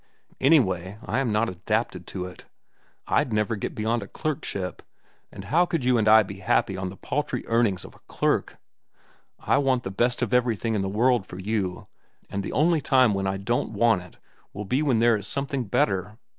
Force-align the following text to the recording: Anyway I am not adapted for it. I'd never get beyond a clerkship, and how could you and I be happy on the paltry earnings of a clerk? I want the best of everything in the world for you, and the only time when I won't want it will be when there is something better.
Anyway 0.39 0.97
I 1.05 1.19
am 1.19 1.29
not 1.31 1.47
adapted 1.47 2.09
for 2.09 2.27
it. 2.27 2.45
I'd 3.05 3.31
never 3.31 3.55
get 3.55 3.75
beyond 3.75 4.01
a 4.01 4.07
clerkship, 4.07 4.81
and 5.31 5.45
how 5.45 5.67
could 5.67 5.85
you 5.85 5.99
and 5.99 6.07
I 6.07 6.23
be 6.23 6.39
happy 6.39 6.75
on 6.75 6.89
the 6.89 6.97
paltry 6.97 7.45
earnings 7.45 7.85
of 7.85 7.93
a 7.93 7.99
clerk? 8.07 8.57
I 9.39 9.59
want 9.59 9.83
the 9.83 9.91
best 9.91 10.23
of 10.23 10.33
everything 10.33 10.73
in 10.73 10.81
the 10.81 10.89
world 10.89 11.27
for 11.27 11.37
you, 11.39 11.85
and 12.31 12.41
the 12.41 12.51
only 12.53 12.81
time 12.81 13.13
when 13.13 13.27
I 13.27 13.37
won't 13.47 13.73
want 13.73 14.01
it 14.01 14.17
will 14.53 14.65
be 14.65 14.81
when 14.81 14.97
there 14.97 15.17
is 15.17 15.27
something 15.27 15.65
better. 15.65 16.17